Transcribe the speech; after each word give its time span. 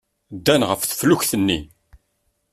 Ddan 0.35 0.61
ɣef 0.69 0.81
teflukt-nni. 0.83 1.59